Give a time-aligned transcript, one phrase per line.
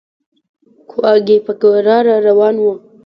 [0.89, 2.65] کواګې په کراره روان و.